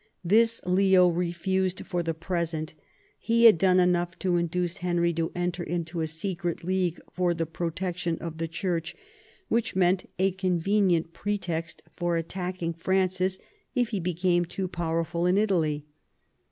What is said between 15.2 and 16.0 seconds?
in Italy.